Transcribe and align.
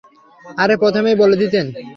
আরে, 0.57 0.75
প্রথমেই 0.81 1.15
বলে 1.21 1.35
দিতেন! 1.41 1.65